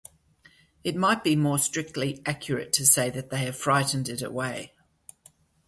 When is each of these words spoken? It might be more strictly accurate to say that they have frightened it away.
It 0.83 0.95
might 0.95 1.23
be 1.23 1.35
more 1.35 1.59
strictly 1.59 2.23
accurate 2.25 2.73
to 2.73 2.87
say 2.87 3.11
that 3.11 3.29
they 3.29 3.45
have 3.45 3.55
frightened 3.55 4.09
it 4.09 4.23
away. 4.23 4.73